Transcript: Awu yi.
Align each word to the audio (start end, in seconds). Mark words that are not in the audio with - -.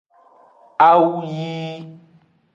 Awu 0.87 1.13
yi. 1.35 1.51